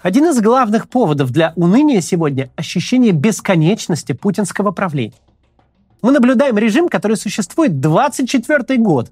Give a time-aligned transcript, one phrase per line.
[0.00, 5.14] Один из главных поводов для уныния сегодня– ощущение бесконечности путинского правления.
[6.02, 9.10] Мы наблюдаем режим, который существует 24 год.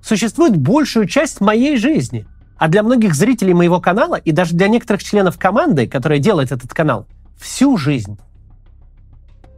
[0.00, 2.26] Существует большую часть моей жизни.
[2.56, 6.72] А для многих зрителей моего канала и даже для некоторых членов команды, которая делает этот
[6.72, 8.16] канал, всю жизнь.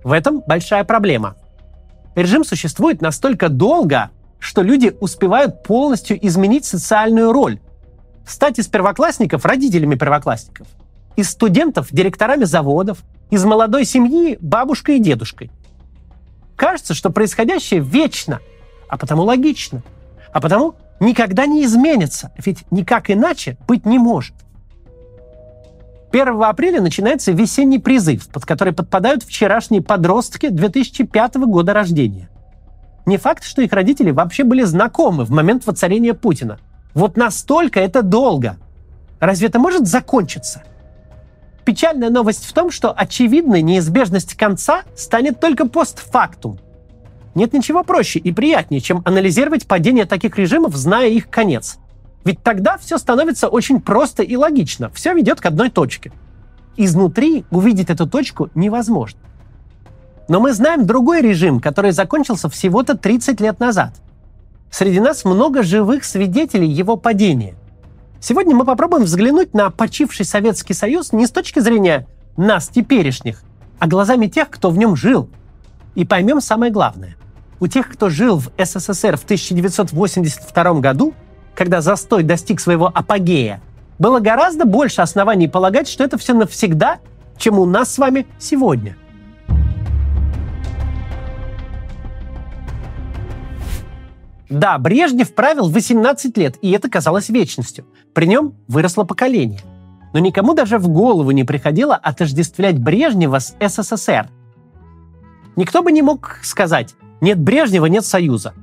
[0.02, 1.36] В этом большая проблема.
[2.14, 7.60] Режим существует настолько долго, что люди успевают полностью изменить социальную роль.
[8.26, 10.66] Стать из первоклассников родителями первоклассников,
[11.14, 12.98] из студентов директорами заводов,
[13.30, 15.50] из молодой семьи бабушкой и дедушкой.
[16.56, 18.40] Кажется, что происходящее вечно,
[18.88, 19.82] а потому логично,
[20.32, 24.34] а потому никогда не изменится, ведь никак иначе быть не может.
[26.10, 32.28] 1 апреля начинается весенний призыв, под который подпадают вчерашние подростки 2005 года рождения.
[33.04, 36.58] Не факт, что их родители вообще были знакомы в момент воцарения Путина.
[36.96, 38.56] Вот настолько это долго.
[39.20, 40.62] Разве это может закончиться?
[41.66, 46.58] Печальная новость в том, что очевидной неизбежность конца станет только постфактум.
[47.34, 51.76] Нет ничего проще и приятнее, чем анализировать падение таких режимов, зная их конец.
[52.24, 54.88] Ведь тогда все становится очень просто и логично.
[54.88, 56.12] Все ведет к одной точке.
[56.78, 59.20] Изнутри увидеть эту точку невозможно.
[60.28, 63.92] Но мы знаем другой режим, который закончился всего-то 30 лет назад.
[64.70, 67.54] Среди нас много живых свидетелей его падения.
[68.20, 73.42] Сегодня мы попробуем взглянуть на почивший Советский Союз не с точки зрения нас, теперешних,
[73.78, 75.28] а глазами тех, кто в нем жил.
[75.94, 77.16] И поймем самое главное.
[77.60, 81.14] У тех, кто жил в СССР в 1982 году,
[81.54, 83.62] когда застой достиг своего апогея,
[83.98, 86.98] было гораздо больше оснований полагать, что это все навсегда,
[87.38, 88.96] чем у нас с вами сегодня–
[94.48, 97.84] Да, Брежнев правил 18 лет, и это казалось вечностью.
[98.14, 99.60] При нем выросло поколение.
[100.12, 104.28] Но никому даже в голову не приходило отождествлять Брежнева с СССР.
[105.56, 108.54] Никто бы не мог сказать «нет Брежнева, нет Союза».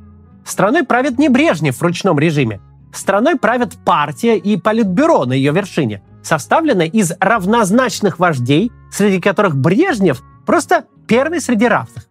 [0.45, 2.61] Страной правит не Брежнев в ручном режиме.
[2.93, 10.21] Страной правят партия и политбюро на ее вершине, составленное из равнозначных вождей, среди которых Брежнев
[10.45, 12.07] просто первый среди равных.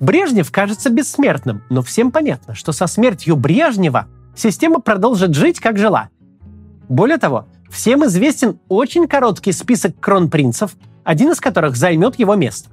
[0.00, 6.10] Брежнев кажется бессмертным, но всем понятно, что со смертью Брежнева система продолжит жить, как жила.
[6.88, 12.68] Более того, всем известен очень короткий список кронпринцев, один из которых займет его место.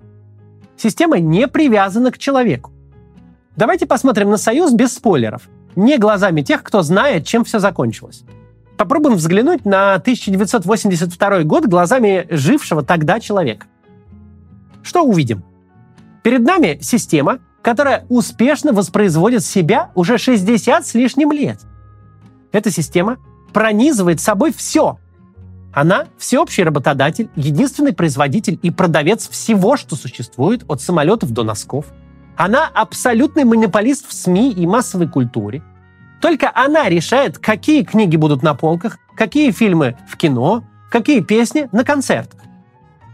[0.78, 2.72] Система не привязана к человеку.
[3.56, 5.44] Давайте посмотрим на Союз без спойлеров,
[5.76, 8.24] не глазами тех, кто знает, чем все закончилось.
[8.78, 13.68] Попробуем взглянуть на 1982 год глазами жившего тогда человека.
[14.82, 15.44] Что увидим?
[16.24, 21.60] Перед нами система, которая успешно воспроизводит себя уже 60 с лишним лет.
[22.54, 23.18] Эта система
[23.52, 24.98] пронизывает собой все.
[25.74, 31.88] Она всеобщий работодатель, единственный производитель и продавец всего, что существует, от самолетов до носков.
[32.38, 35.62] Она абсолютный монополист в СМИ и массовой культуре.
[36.22, 41.84] Только она решает, какие книги будут на полках, какие фильмы в кино, какие песни на
[41.84, 42.40] концертах.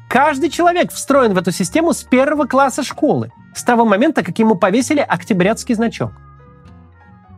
[0.09, 4.55] Каждый человек встроен в эту систему с первого класса школы, с того момента, как ему
[4.55, 6.13] повесили октябрятский значок.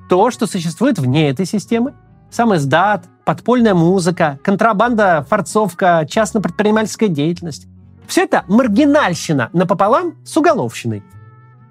[0.10, 1.94] То, что существует вне этой системы,
[2.30, 7.68] сам издат, подпольная музыка, контрабанда, форцовка, частно-предпринимательская деятельность,
[8.08, 11.04] все это маргинальщина напополам с уголовщиной.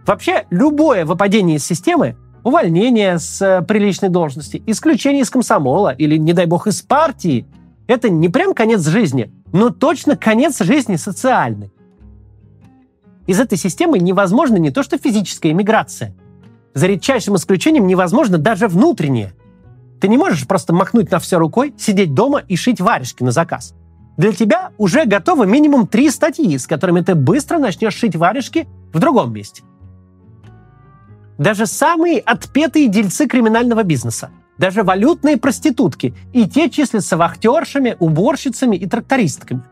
[0.05, 6.35] Вообще, любое выпадение из системы, увольнение с э, приличной должности, исключение из комсомола или, не
[6.35, 7.47] дай бог, из партии,
[7.91, 11.73] это не прям конец жизни, но точно конец жизни социальный.
[13.27, 16.15] Из этой системы невозможно не то что физическая иммиграция.
[16.73, 19.33] За редчайшим исключением невозможно даже внутреннее.
[20.01, 23.75] Ты не можешь просто махнуть на все рукой, сидеть дома и шить варежки на заказ.
[24.17, 29.01] Для тебя уже готовы минимум три статьи, с которыми ты быстро начнешь шить варежки в
[29.01, 29.63] другом месте.
[31.39, 34.31] Даже самые отпетые дельцы криминального бизнеса
[34.61, 39.63] даже валютные проститутки, и те числятся вахтершами, уборщицами и трактористками.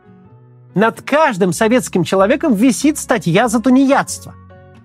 [0.75, 4.35] Над каждым советским человеком висит статья за тунеядство.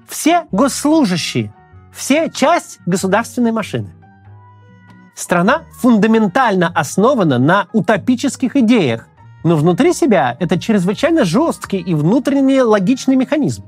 [0.05, 1.53] Все госслужащие,
[1.93, 3.93] все часть государственной машины.
[5.15, 9.07] Страна фундаментально основана на утопических идеях,
[9.45, 13.63] но внутри себя это чрезвычайно жесткий и внутренне логичный механизм.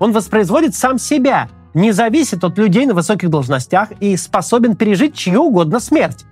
[0.00, 5.42] Он воспроизводит сам себя– не зависит от людей на высоких должностях и способен пережить чью
[5.42, 6.24] угодно смерть.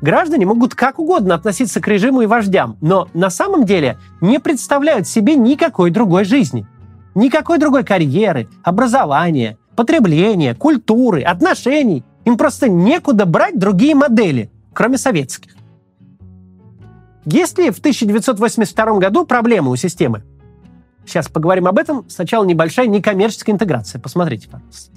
[0.00, 5.08] Граждане могут как угодно относиться к режиму и вождям, но на самом деле не представляют
[5.08, 6.66] себе никакой другой жизни.
[7.14, 12.04] Никакой другой карьеры, образования, потребления, культуры, отношений.
[12.24, 15.52] Им просто некуда брать другие модели, кроме советских.
[17.24, 20.22] Есть ли в 1982 году проблемы у системы?
[21.08, 22.04] Сейчас поговорим об этом.
[22.10, 23.98] Сначала небольшая некоммерческая интеграция.
[23.98, 24.92] Посмотрите, пожалуйста.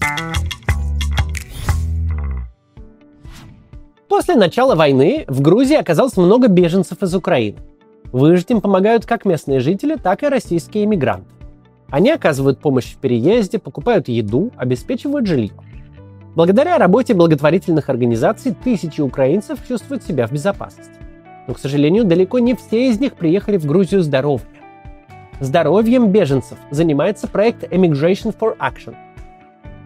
[4.09, 7.59] После начала войны в Грузии оказалось много беженцев из Украины.
[8.11, 11.29] Выжить им помогают как местные жители, так и российские иммигранты.
[11.89, 15.53] Они оказывают помощь в переезде, покупают еду, обеспечивают жилье.
[16.35, 20.91] Благодаря работе благотворительных организаций тысячи украинцев чувствуют себя в безопасности.
[21.47, 24.60] Но, к сожалению, далеко не все из них приехали в Грузию здоровыми.
[25.41, 28.95] Здоровьем беженцев занимается проект Immigration for Action–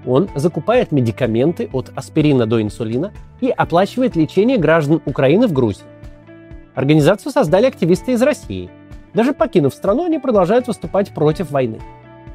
[0.05, 3.11] он закупает медикаменты от аспирина до инсулина
[3.41, 5.85] и оплачивает лечение граждан Украины в Грузии.
[6.75, 8.69] Организацию создали активисты из России.
[9.13, 11.79] Даже покинув страну, они продолжают выступать против войны.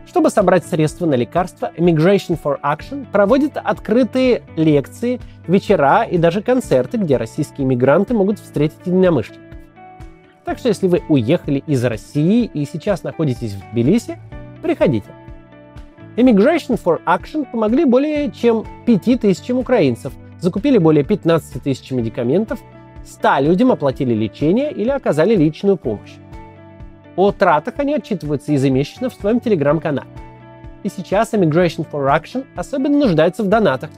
[0.06, 6.96] Чтобы собрать средства на лекарства, Immigration for Action проводит открытые лекции, вечера и даже концерты,
[6.96, 9.49] где российские мигранты могут встретить единомышленников.
[10.50, 14.18] Так что если вы уехали из России и сейчас находитесь в Тбилиси,
[14.60, 15.06] приходите.
[16.16, 22.58] Immigration for Action помогли более чем 5 тысячам украинцев, закупили более 15 тысяч медикаментов,
[23.06, 26.14] 100 людям оплатили лечение или оказали личную помощь.
[27.14, 30.10] О тратах они отчитываются ежемесячно в своем телеграм-канале.
[30.82, 33.90] И сейчас Immigration for Action особенно нуждается в донатах.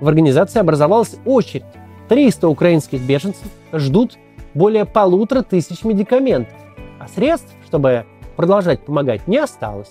[0.00, 1.66] В организации образовалась очередь.
[2.08, 4.16] 300 украинских беженцев ждут
[4.58, 6.58] более полутора тысяч медикаментов,
[6.98, 8.04] а средств, чтобы
[8.36, 9.90] продолжать помогать, не осталось.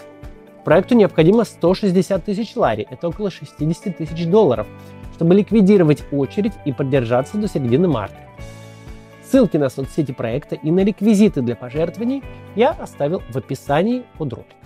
[0.65, 4.67] Проекту необходимо 160 тысяч лари, это около 60 тысяч долларов,
[5.15, 8.17] чтобы ликвидировать очередь и продержаться до середины марта.
[9.23, 12.21] Ссылки на соцсети проекта и на реквизиты для пожертвований
[12.55, 14.57] я оставил в описании под роликом.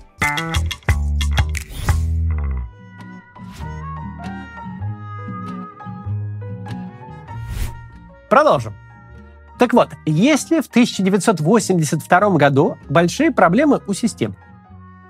[8.29, 8.73] Продолжим.
[9.61, 14.35] Так вот, если в 1982 году большие проблемы у систем?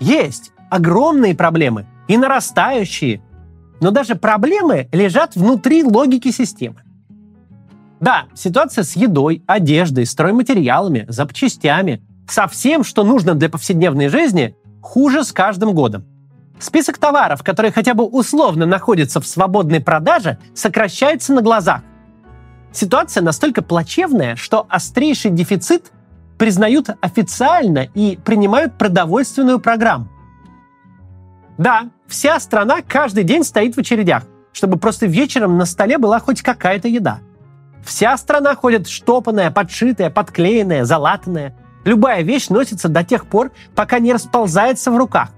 [0.01, 3.21] Есть огромные проблемы и нарастающие.
[3.79, 6.81] Но даже проблемы лежат внутри логики системы.
[8.01, 15.23] Да, ситуация с едой, одеждой, стройматериалами, запчастями, со всем, что нужно для повседневной жизни, хуже
[15.23, 16.03] с каждым годом.
[16.59, 21.83] Список товаров, которые хотя бы условно находятся в свободной продаже, сокращается на глазах.
[22.71, 25.91] Ситуация настолько плачевная, что острейший дефицит
[26.37, 30.07] признают официально и принимают продовольственную программу.
[31.57, 34.23] Да, вся страна каждый день стоит в очередях,
[34.53, 37.19] чтобы просто вечером на столе была хоть какая-то еда.
[37.83, 41.55] Вся страна ходит штопанная, подшитая, подклеенная, залатанная.
[41.83, 45.29] Любая вещь носится до тех пор, пока не расползается в руках.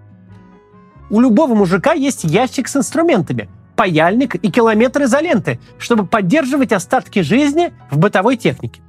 [1.09, 7.73] У любого мужика есть ящик с инструментами, паяльник и километр изоленты, чтобы поддерживать остатки жизни
[7.89, 8.81] в бытовой технике.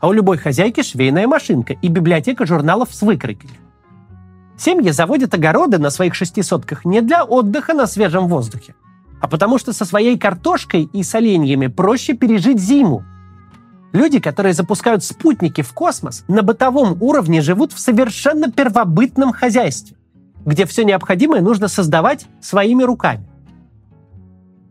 [0.00, 3.52] А у любой хозяйки швейная машинка и библиотека журналов с выкройками.
[4.56, 8.74] Семьи заводят огороды на своих шести сотках не для отдыха на свежем воздухе,
[9.20, 13.02] а потому что со своей картошкой и соленьями проще пережить зиму.
[13.92, 19.96] Люди, которые запускают спутники в космос, на бытовом уровне живут в совершенно первобытном хозяйстве,
[20.44, 23.29] где все необходимое нужно создавать своими руками.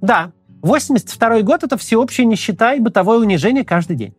[0.01, 0.31] Да,
[0.61, 4.15] 82 год– это всеобщая нищета и бытовое унижение каждый день.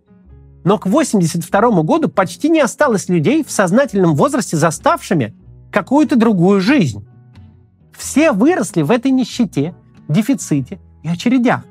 [0.65, 5.35] Но к 82 году почти не осталось людей в сознательном возрасте, заставшими
[5.73, 7.07] какую-то другую жизнь.
[7.97, 9.75] Все выросли в этой нищете,
[10.09, 11.63] дефиците и очередях.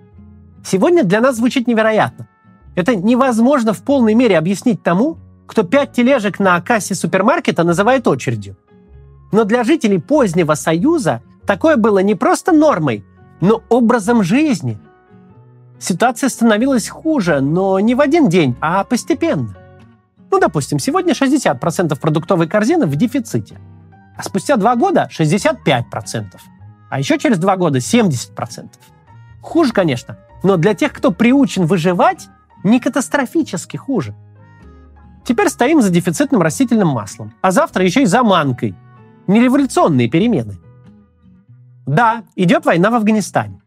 [0.65, 2.27] Сегодня для нас звучит невероятно.
[2.75, 5.17] Это невозможно в полной мере объяснить тому,
[5.48, 8.57] кто пять тележек на кассе супермаркета называет очередью.
[9.31, 13.03] Но для жителей позднего Союза такое было не просто нормой,
[13.41, 14.77] но образом жизни.
[15.79, 19.55] Ситуация становилась хуже, но не в один день, а постепенно.
[20.31, 23.58] Ну, допустим, сегодня 60% продуктовой корзины в дефиците–
[24.19, 26.25] а спустя два года 65%.
[26.89, 28.67] А еще через два года 70%.
[29.41, 32.27] Хуже, конечно, но для тех, кто приучен выживать,
[32.65, 34.13] не катастрофически хуже.
[35.24, 38.75] Теперь стоим за дефицитным растительным маслом, а завтра еще и за манкой.
[39.27, 40.58] Не революционные перемены.
[41.86, 43.62] Да, идет война в Афганистане.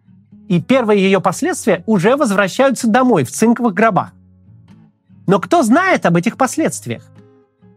[0.48, 4.12] И первые ее последствия уже возвращаются домой в цинковых гробах.
[5.26, 7.12] Но кто знает об этих последствиях?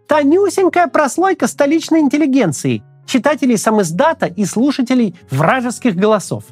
[0.07, 6.43] тонюсенькая прослойка столичной интеллигенции, читателей самиздата и слушателей вражеских голосов.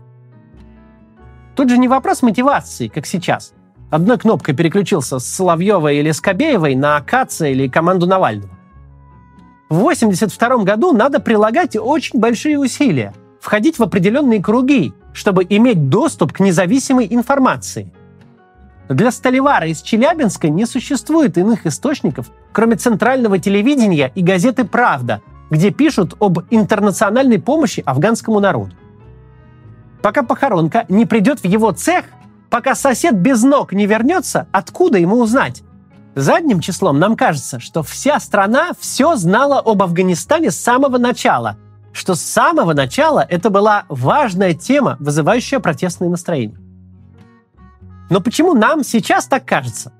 [1.55, 3.53] Тут же не вопрос мотивации, как сейчас.
[3.91, 8.49] Одной кнопкой переключился с Соловьевой или Скобеевой на Каца или команду Навального.
[9.69, 13.13] В 1982 году надо прилагать очень большие усилия,
[13.43, 17.91] входить в определенные круги, чтобы иметь доступ к независимой информации.
[18.87, 25.71] Для Столивара из Челябинска не существует иных источников, кроме центрального телевидения и газеты «Правда», где
[25.71, 28.75] пишут об интернациональной помощи афганскому народу.
[30.01, 32.05] Пока похоронка не придет в его цех,
[32.49, 35.63] пока сосед без ног не вернется, откуда ему узнать?
[36.15, 41.57] Задним числом нам кажется, что вся страна все знала об Афганистане с самого начала,
[41.93, 46.57] что с самого начала это была важная тема, вызывающая протестные настроения.
[48.09, 49.93] Но почему нам сейчас так кажется?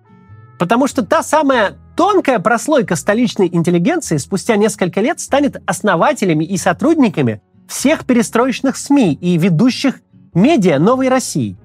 [0.60, 7.42] Потому что та самая тонкая прослойка столичной интеллигенции спустя несколько лет станет основателями и сотрудниками
[7.68, 10.02] всех перестроечных СМИ и ведущих
[10.34, 11.58] медиа новой России.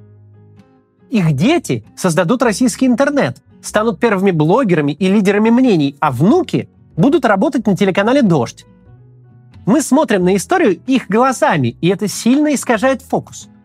[1.10, 7.66] Их дети создадут российский интернет, станут первыми блогерами и лидерами мнений, а внуки будут работать
[7.66, 8.66] на телеканале «Дождь».
[9.68, 13.48] Мы смотрим на историю их глазами, и это сильно искажает фокус–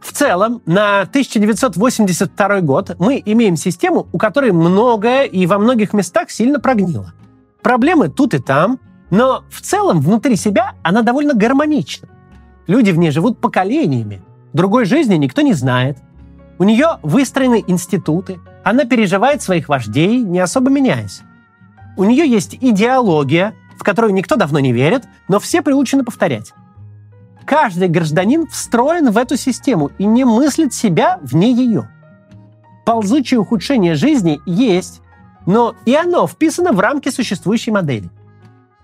[0.00, 6.30] в целом, на 1982 год мы имеем систему, у которой многое и во многих местах
[6.30, 7.12] сильно прогнило.
[7.62, 12.08] Проблемы тут и там, но в целом внутри себя она довольно гармонична.
[12.66, 14.22] Люди в ней живут поколениями.
[14.54, 15.98] Другой жизни никто не знает.
[16.58, 18.40] У нее выстроены институты.
[18.64, 21.20] Она переживает своих вождей, не особо меняясь.
[21.98, 26.52] У нее есть идеология, в которую никто давно не верит, но все приучены повторять.
[27.46, 31.90] Каждый гражданин встроен в эту систему и не мыслит себя вне ее.
[32.84, 35.00] Ползучее ухудшение жизни есть,
[35.46, 38.10] но и оно вписано в рамки существующей модели.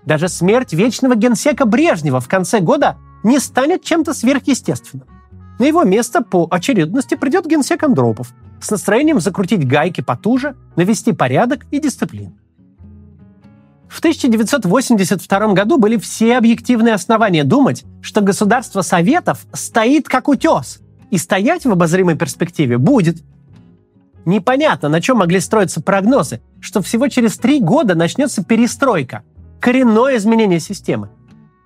[0.03, 5.07] Даже смерть вечного генсека Брежнева в конце года не станет чем-то сверхъестественным.
[5.59, 11.67] На его место по очередности придет генсек Андропов с настроением закрутить гайки потуже, навести порядок
[11.69, 12.35] и дисциплину.
[13.89, 20.79] В 1982 году были все объективные основания думать, что государство Советов стоит как утес,
[21.09, 23.23] и стоять в обозримой перспективе будет.
[24.25, 29.23] Непонятно, на чем могли строиться прогнозы, что всего через три года начнется перестройка,
[29.61, 31.09] коренное изменение системы.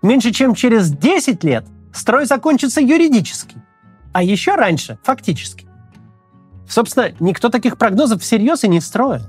[0.03, 3.57] Меньше чем через 10 лет строй закончится юридически,
[4.13, 5.67] а еще раньше– фактически.
[6.67, 9.23] Собственно, никто таких прогнозов всерьез и не строил.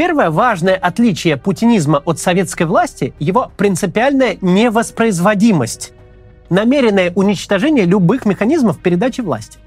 [0.00, 5.92] Первое важное отличие путинизма от советской власти– его принципиальная невоспроизводимость,
[6.48, 9.58] намеренное уничтожение любых механизмов передачи власти.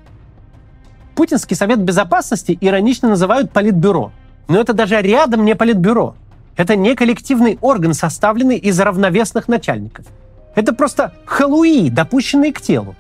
[1.14, 4.12] Путинский Совет Безопасности иронично называют Политбюро.
[4.48, 6.16] Но это даже рядом не Политбюро.
[6.58, 10.08] Это не коллективный орган, составленный из равновесных начальников.
[10.56, 12.96] Это просто халуи, допущенные к телу.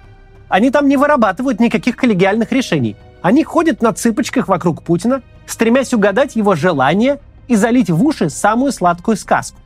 [0.50, 2.96] Они там не вырабатывают никаких коллегиальных решений.
[3.24, 8.72] Они ходят на цыпочках вокруг Путина, стремясь угадать его желания и залить в уши самую
[8.72, 9.60] сладкую сказку.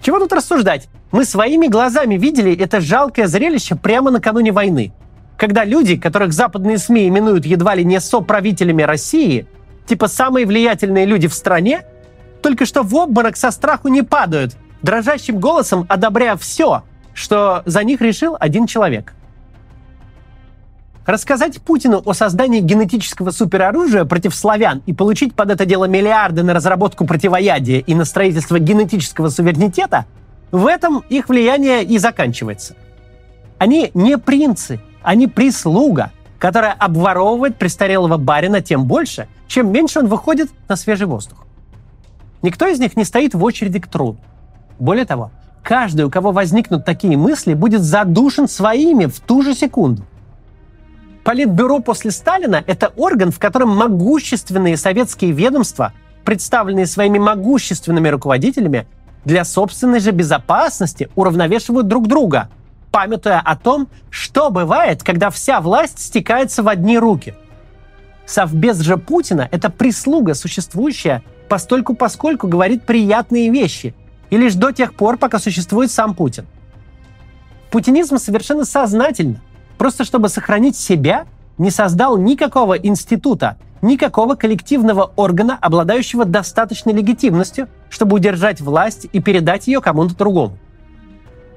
[0.00, 0.88] Чего тут рассуждать?
[1.10, 4.92] Мы своими глазами видели это жалкое зрелище прямо накануне войны,
[5.36, 9.46] когда люди, которых западные СМИ именуют едва ли не соправителями России,
[9.86, 11.82] типа самые влиятельные люди в стране,
[12.42, 16.82] только что в обморок со страху не падают, дрожащим голосом одобряя все,
[17.14, 19.14] что за них решил один человек–
[21.04, 26.54] Рассказать Путину о создании генетического супероружия против славян и получить под это дело миллиарды на
[26.54, 30.06] разработку противоядия и на строительство генетического суверенитета,
[30.52, 32.76] в этом их влияние и заканчивается.
[33.58, 40.50] Они не принцы, они прислуга, которая обворовывает престарелого барина тем больше, чем меньше он выходит
[40.68, 41.46] на свежий воздух.
[42.42, 44.18] Никто из них не стоит в очереди к труду.
[44.78, 45.32] Более того,
[45.64, 50.04] каждый, у кого возникнут такие мысли, будет задушен своими в ту же секунду.
[51.24, 55.92] Политбюро после Сталина– это орган, в котором могущественные советские ведомства,
[56.24, 58.86] представленные своими могущественными руководителями,
[59.24, 62.48] для собственной же безопасности уравновешивают друг друга,
[62.90, 67.34] памятуя о том, что бывает, когда вся власть стекается в одни руки.
[68.26, 73.94] Совбез же Путина– это прислуга, существующая постольку поскольку говорит приятные вещи,
[74.30, 76.46] и лишь до тех пор, пока существует сам Путин.
[77.70, 79.40] Путинизм совершенно сознательно–
[79.82, 81.26] просто чтобы сохранить себя,
[81.58, 89.66] не создал никакого института, никакого коллективного органа, обладающего достаточной легитимностью, чтобы удержать власть и передать
[89.66, 90.56] ее кому-то другому.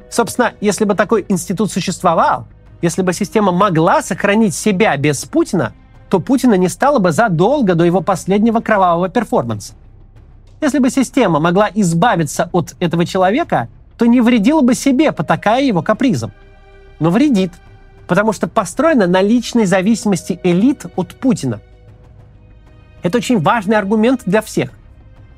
[0.10, 2.48] Собственно, если бы такой институт существовал,
[2.82, 5.74] если бы система могла сохранить себя без Путина,
[6.10, 9.74] то Путина не стало бы задолго до его последнего кровавого перформанса.
[10.62, 15.84] Если бы система могла избавиться от этого человека, то не вредила бы себе, потакая его
[15.84, 16.32] капризом.
[16.98, 17.52] Но вредит–
[18.08, 21.62] потому что построена на личной зависимости элит от Путина.
[23.04, 24.72] Это очень важный аргумент для всех,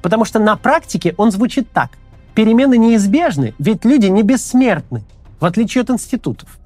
[0.01, 1.91] потому что на практике он звучит так.
[2.33, 5.03] Перемены неизбежны, ведь люди не бессмертны.
[5.39, 6.57] в отличие от институтов.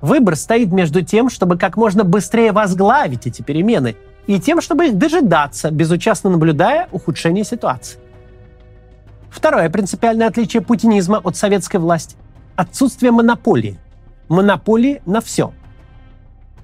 [0.00, 4.98] Выбор стоит между тем, чтобы как можно быстрее возглавить эти перемены, и тем, чтобы их
[4.98, 7.98] дожидаться, безучастно наблюдая ухудшение ситуации.
[9.30, 12.16] Второе принципиальное отличие путинизма от советской власти–
[12.56, 13.78] отсутствие монополии.
[14.28, 15.52] Монополии на все.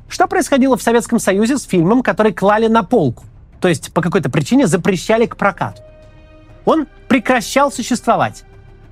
[0.08, 3.24] Что происходило в Советском Союзе с фильмом, который клали на полку,
[3.60, 5.82] то есть по какой-то причине запрещали к прокату?
[6.64, 8.44] Он прекращал существовать.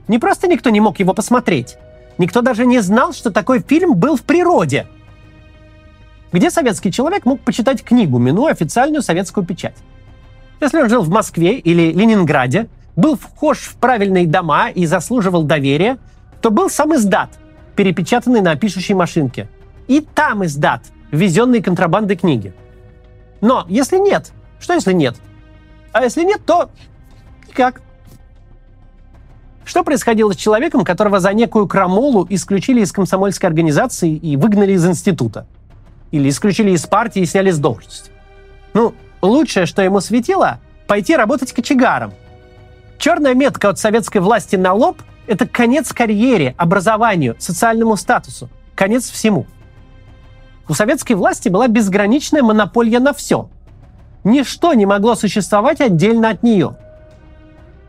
[0.07, 1.77] Не просто никто не мог его посмотреть,
[2.19, 4.87] никто даже не знал, что такой фильм был в природе.
[6.33, 9.77] Где советский человек мог почитать книгу, минуя официальную советскую печать?
[10.61, 15.99] Если он жил в Москве или Ленинграде, был вхож в правильные дома и заслуживал доверия,
[16.43, 17.31] то был сам издат,
[17.79, 19.49] перепечатанный на пишущей машинке.
[19.87, 20.83] И там издат,
[21.13, 22.53] везенный контрабандой книги.
[23.41, 25.15] Но если нет, что если нет?
[25.93, 26.71] А если нет, то
[27.47, 27.81] никак.
[29.65, 34.85] Что происходило с человеком, которого за некую крамолу исключили из комсомольской организации и выгнали из
[34.85, 35.47] института?
[36.11, 38.11] Или исключили из партии и сняли с должности?
[38.75, 38.93] Ну,
[39.23, 40.59] лучшее, что ему светило,
[40.89, 42.13] пойти работать кочегаром–
[42.99, 49.47] Черная метка от советской власти на лоб– это конец карьере, образованию, социальному статусу, конец всему.
[50.69, 53.49] У советской власти была безграничная монополия на все.
[54.25, 56.77] Ничто не могло существовать отдельно от нее.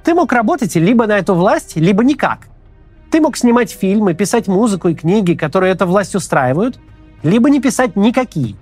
[0.03, 2.47] Ты мог работать либо на эту власть, либо никак.
[3.11, 6.79] Ты мог снимать фильмы, писать музыку и книги, которые эту власть устраивают,
[7.23, 8.55] либо не писать никакие.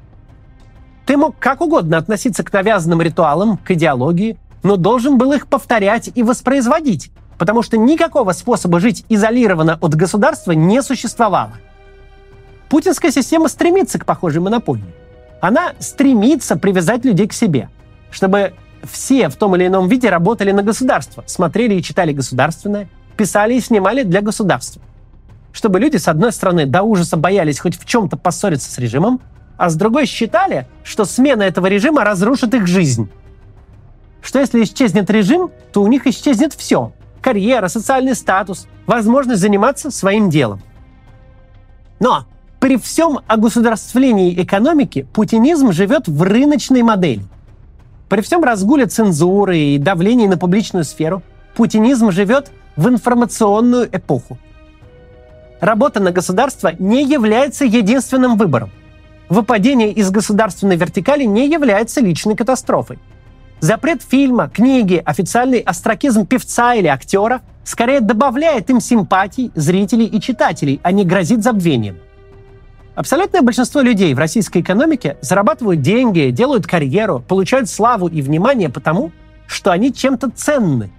[1.06, 6.10] Ты мог как угодно относиться к навязанным ритуалам, к идеологии, но должен был их повторять
[6.14, 11.54] и воспроизводить, потому что никакого способа жить изолированно от государства не существовало.
[12.70, 14.94] Путинская система стремится к похожей монополии.
[15.40, 17.70] Она стремится привязать людей к себе,
[18.12, 18.54] чтобы
[18.84, 23.62] все в том или ином виде работали на государство, смотрели и читали государственное, писали и
[23.62, 24.82] снимали для государства.
[25.54, 29.22] Чтобы люди, с одной стороны, до ужаса боялись хоть в чем-то поссориться с режимом,
[29.58, 33.10] а с другой считали, что смена этого режима разрушит их жизнь
[34.28, 36.92] что если исчезнет режим, то у них исчезнет все.
[37.28, 40.62] Карьера, социальный статус, возможность заниматься своим делом.
[42.00, 42.24] Но
[42.62, 47.24] при всем огосударствлении экономики путинизм живет в рыночной модели.
[48.08, 51.22] При всем разгуле цензуры и давлении на публичную сферу
[51.54, 54.38] путинизм живет в информационную эпоху.
[55.60, 58.70] Работа на государство не является единственным выбором.
[59.28, 63.00] Выпадение из государственной вертикали не является личной катастрофой.
[63.60, 70.80] Запрет фильма, книги, официальный остракизм певца или актера скорее добавляет им симпатий зрителей и читателей,
[70.84, 71.98] а не грозит забвением.
[72.94, 79.12] Абсолютное большинство людей в российской экономике зарабатывают деньги, делают карьеру, получают славу и внимание потому,
[79.48, 80.92] что они чем-то ценны.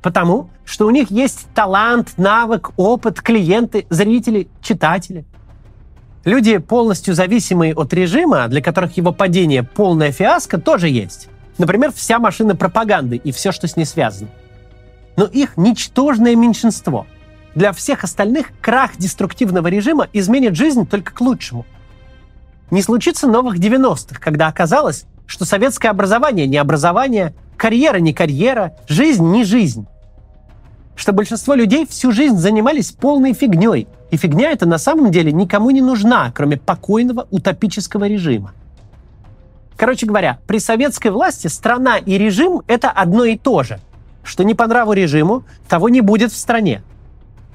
[0.00, 5.24] Потому, что у них есть талант, навык, опыт, клиенты, зрители, читатели.
[6.24, 11.28] Люди, полностью зависимые от режима, для которых его падение полная фиаско, тоже есть.
[11.58, 14.30] Например, вся машина пропаганды и все, что с ней связано.
[15.16, 17.06] Но их ничтожное меньшинство.
[17.54, 21.64] Для всех остальных крах деструктивного режима изменит жизнь только к лучшему.
[22.70, 29.24] Не случится новых 90-х, когда оказалось, что советское образование не образование, карьера не карьера, жизнь
[29.24, 29.86] не жизнь.
[30.96, 35.70] Что большинство людей всю жизнь занимались полной фигней, и фигня эта на самом деле никому
[35.70, 38.52] не нужна, кроме покойного утопического режима.
[39.76, 43.80] Короче говоря, при советской власти страна и режим– это одно и то же.
[44.22, 46.82] Что не по нраву режиму, того не будет в стране.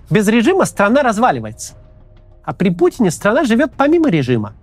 [0.10, 1.76] Без режима страна разваливается.
[2.44, 4.54] А при Путине страна живет помимо режима.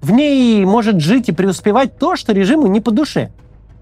[0.00, 3.30] В ней может жить и преуспевать то, что режиму не по душе.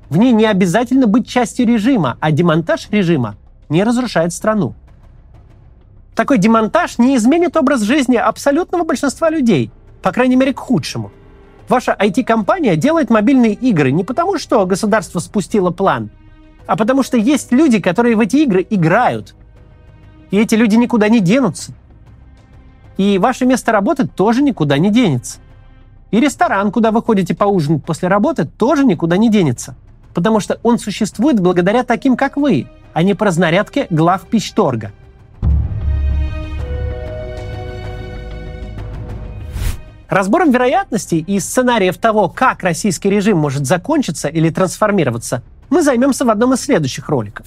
[0.08, 3.36] В ней не обязательно быть частью режима, а демонтаж режима
[3.68, 4.74] не разрушает страну.
[6.14, 11.10] Такой демонтаж не изменит образ жизни абсолютного большинства людей, по крайней мере, к худшему–
[11.68, 16.10] Ваша IT-компания делает мобильные игры не потому, что государство спустило план,
[16.66, 19.34] а потому что есть люди, которые в эти игры играют.
[20.30, 21.72] И эти люди никуда не денутся.
[22.96, 25.38] И ваше место работы тоже никуда не денется.
[26.10, 29.74] И ресторан, куда вы ходите поужинать после работы, тоже никуда не денется.
[30.12, 34.92] Потому что он существует благодаря таким, как вы, а не по разнарядке глав пищторга–
[40.08, 46.30] Разбором вероятностей и сценариев того, как российский режим может закончиться или трансформироваться, мы займемся в
[46.30, 47.46] одном из следующих роликов.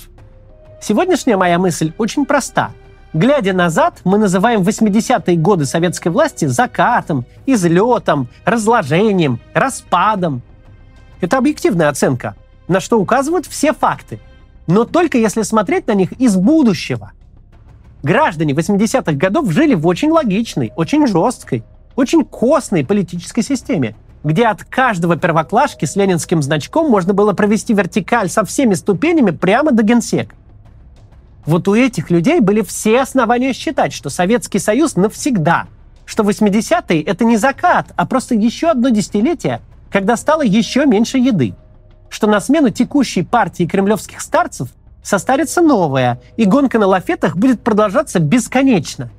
[0.82, 2.72] Сегодняшняя моя мысль очень проста.
[3.14, 10.42] Глядя назад, мы называем 80-е годы советской власти закатом, излетом, разложением, распадом.
[11.22, 12.36] Это объективная оценка,
[12.68, 14.20] на что указывают все факты.
[14.68, 17.12] Но только если смотреть на них из будущего.
[18.04, 21.64] Граждане 80-х годов жили в очень логичной, очень жесткой,
[21.98, 28.30] очень костной политической системе, где от каждого первоклашки с ленинским значком можно было провести вертикаль
[28.30, 30.36] со всеми ступенями прямо до генсека.
[31.46, 35.68] Вот у этих людей были все основания считать, что Советский Союз навсегда,
[36.06, 41.56] что 80-е— это не закат, а просто еще одно десятилетие, когда стало еще меньше еды,
[42.10, 44.70] что на смену текущей партии кремлевских старцев
[45.02, 49.10] состарится новая, и гонка на лафетах будет продолжаться бесконечно.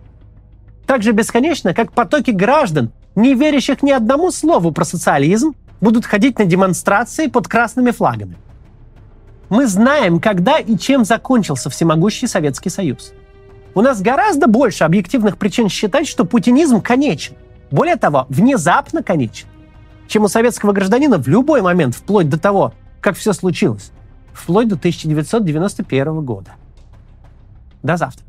[0.88, 6.38] Так же бесконечно, как потоки граждан, не верящих ни одному слову про социализм, будут ходить
[6.38, 8.38] на демонстрации под красными флагами.
[9.51, 13.12] Мы знаем, когда и чем закончился всемогущий Советский Союз.
[13.74, 17.35] У нас гораздо больше объективных причин считать, что путинизм конечен.
[17.70, 19.46] Более того, внезапно конечен,
[20.07, 22.72] чем у советского гражданина в любой момент, вплоть до того,
[23.03, 23.92] как все случилось
[24.33, 26.53] вплоть до 1991 года.
[27.83, 28.28] До завтра.